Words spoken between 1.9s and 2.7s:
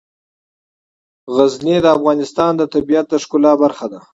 افغانستان د